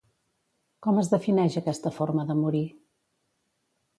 [0.85, 2.65] Com es defineix aquesta forma de morir?